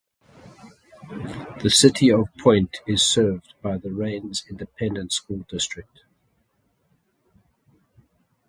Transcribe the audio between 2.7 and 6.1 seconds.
is served by the Rains Independent School District.